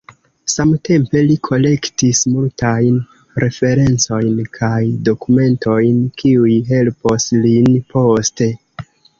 Samtempe 0.51 1.19
li 1.31 1.35
kolektis 1.47 2.21
multajn 2.37 2.97
referencojn 3.43 4.41
kaj 4.57 4.81
dokumentojn, 5.11 6.03
kiuj 6.23 6.59
helpos 6.73 7.31
lin 7.47 7.73
poste. 7.95 8.51